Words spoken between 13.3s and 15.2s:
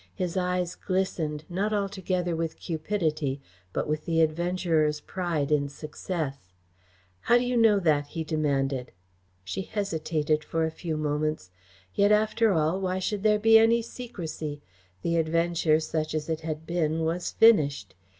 be any secrecy? The